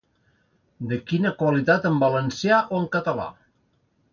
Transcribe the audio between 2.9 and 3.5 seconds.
català.